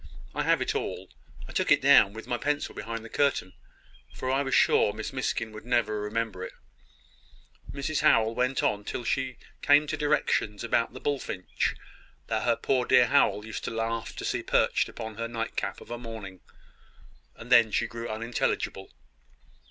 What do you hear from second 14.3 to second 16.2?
perched upon her nightcap of a